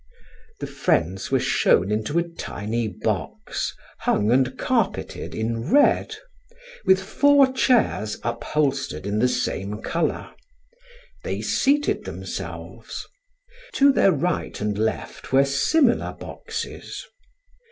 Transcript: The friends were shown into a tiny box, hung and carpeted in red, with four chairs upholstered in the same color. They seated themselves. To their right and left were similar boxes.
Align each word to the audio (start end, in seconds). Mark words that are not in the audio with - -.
The 0.61 0.65
friends 0.65 1.29
were 1.29 1.39
shown 1.39 1.91
into 1.91 2.17
a 2.17 2.27
tiny 2.27 2.87
box, 2.87 3.75
hung 3.99 4.31
and 4.31 4.57
carpeted 4.57 5.35
in 5.35 5.69
red, 5.71 6.15
with 6.85 6.99
four 6.99 7.53
chairs 7.53 8.17
upholstered 8.23 9.05
in 9.05 9.19
the 9.19 9.27
same 9.27 9.79
color. 9.83 10.31
They 11.23 11.39
seated 11.43 12.05
themselves. 12.05 13.05
To 13.75 13.93
their 13.93 14.11
right 14.11 14.59
and 14.59 14.75
left 14.75 15.31
were 15.31 15.45
similar 15.45 16.13
boxes. 16.13 17.05